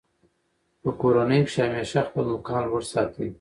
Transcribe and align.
په 0.81 0.89
کورنۍ 1.01 1.41
کښي 1.45 1.61
همېشه 1.65 1.99
خپل 2.07 2.25
مقام 2.33 2.63
لوړ 2.69 2.83
ساتئ! 2.91 3.27